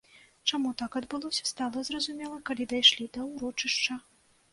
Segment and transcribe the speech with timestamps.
[0.51, 3.99] Чаму так адбылося, стала зразумела, калі дайшлі да ўрочышча.